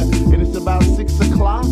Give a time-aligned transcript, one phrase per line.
[0.00, 1.66] and it's about six o'clock.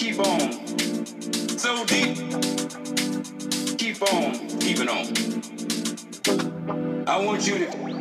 [0.00, 0.50] keep on.
[1.58, 2.16] So deep.
[3.76, 5.04] Keep on keeping on.
[7.06, 7.99] I want you to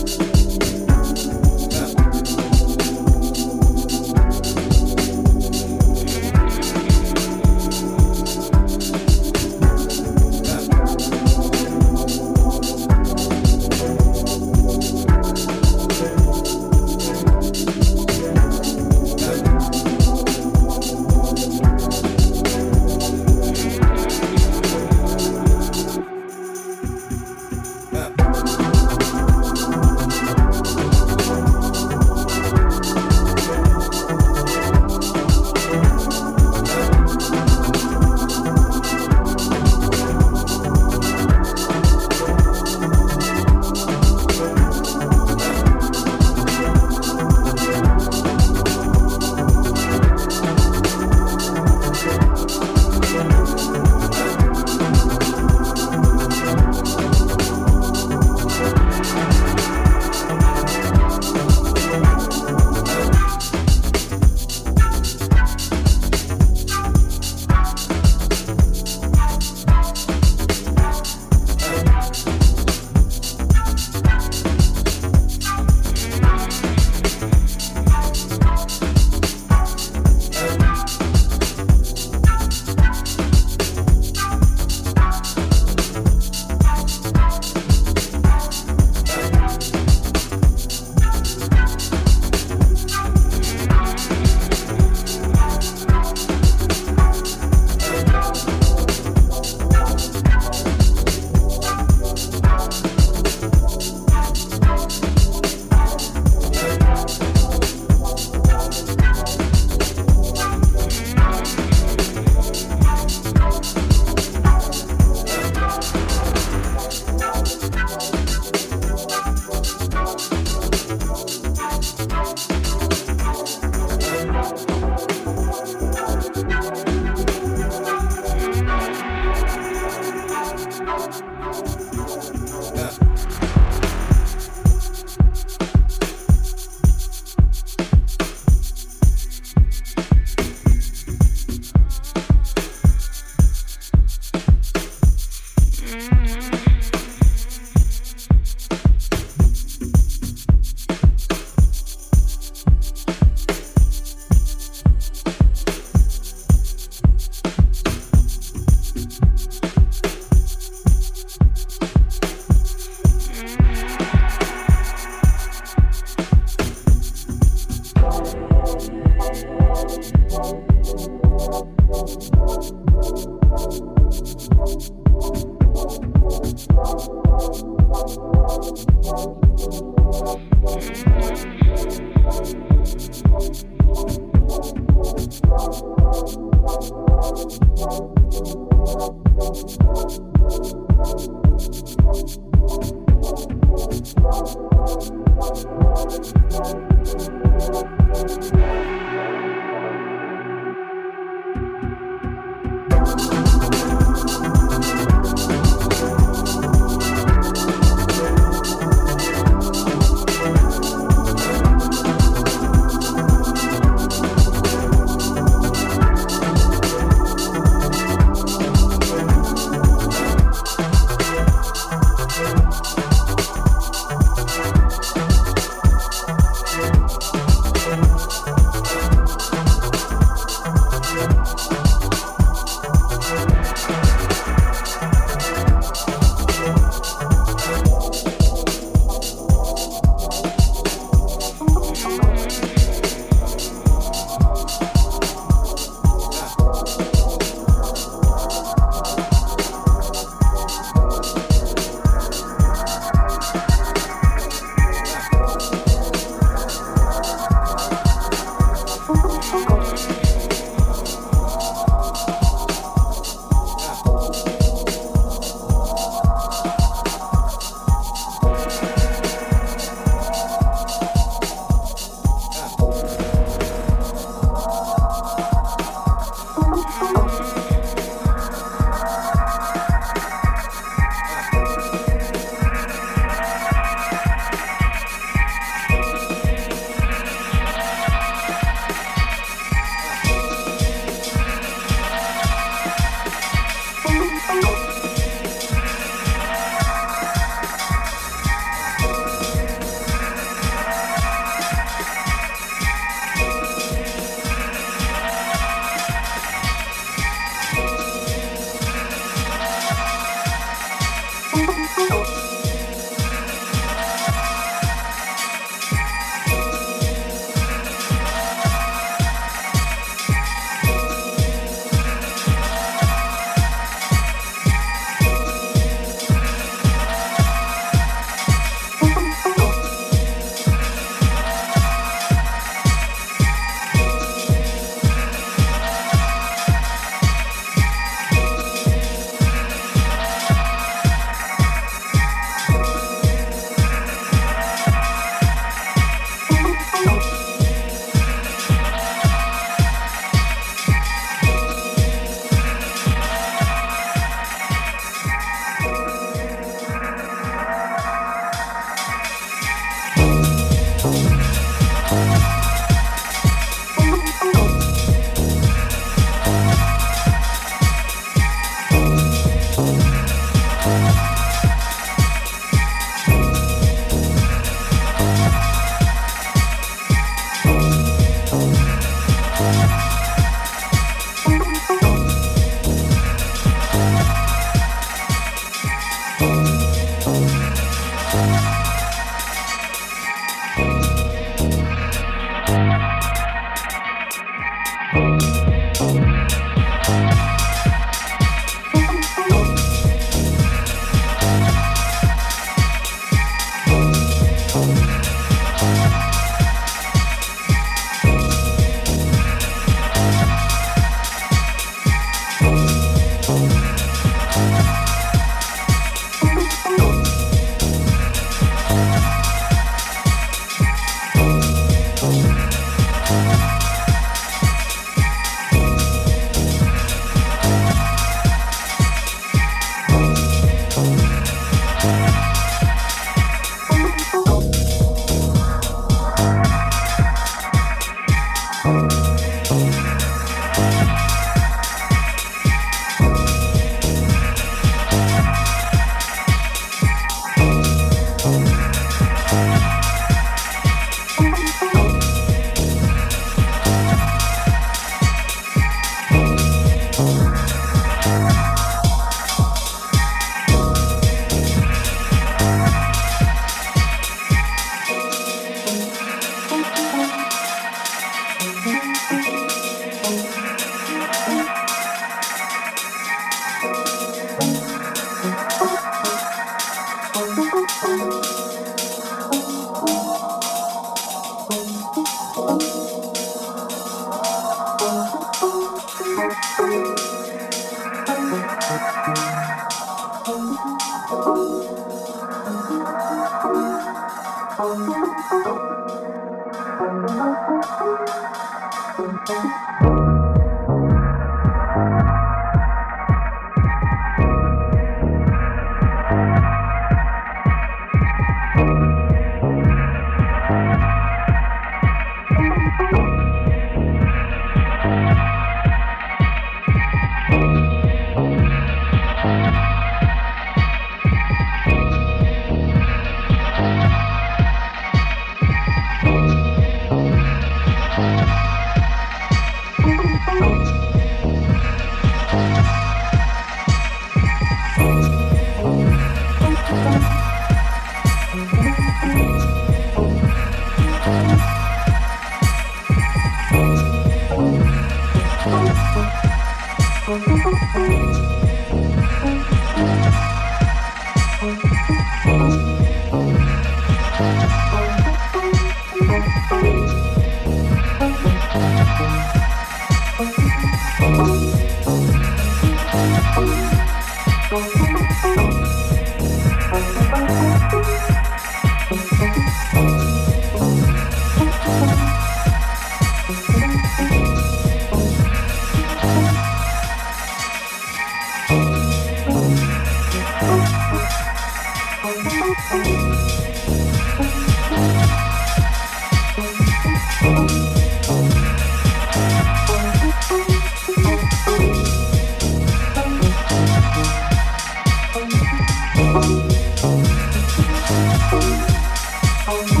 [598.53, 600.00] Oh,